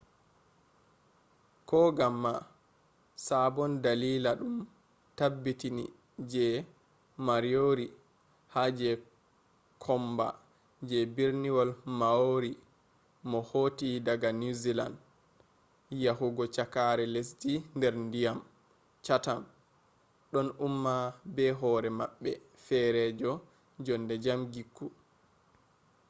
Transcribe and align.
koganma 1.69 2.33
sabon 3.25 3.71
dalila 3.83 4.31
ɗum 4.39 4.55
tabbiti 5.17 5.67
je 6.31 6.45
moriori 7.25 7.85
ha 8.53 8.63
je 8.79 8.91
komba 9.83 10.27
je 10.89 10.97
berniwol 11.15 11.69
maori 11.99 12.51
mo 13.29 13.39
hotti 13.49 13.89
daga 14.07 14.29
niwzealand 14.39 14.95
yahugo 16.03 16.43
cakkare 16.55 17.05
lesdi 17.13 17.53
nder 17.77 17.95
ndiyam 18.05 18.39
chatham 19.05 19.41
ɗon 20.31 20.47
umma 20.65 20.93
be 21.35 21.43
hoore 21.59 21.89
maɓɓe 21.99 22.31
feerejo 22.65 23.31
jonde 23.85 24.15
jam 24.23 24.39
gikku 24.53 24.85